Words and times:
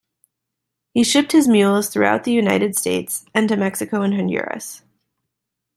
He 0.95 1.03
shipped 1.03 1.31
his 1.31 1.47
mules 1.47 1.87
throughout 1.89 2.23
the 2.23 2.31
United 2.31 2.75
States, 2.75 3.23
and 3.35 3.47
to 3.49 3.55
Mexico 3.55 4.01
and 4.01 4.15
Honduras. 4.15 4.81